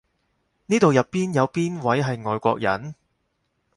[0.65, 2.95] 呢度入邊有邊位係外國人？